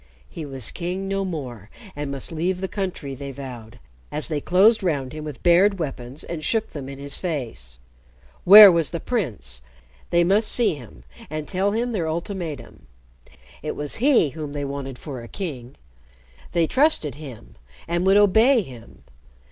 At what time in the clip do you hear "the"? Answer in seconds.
2.59-2.67, 8.89-8.99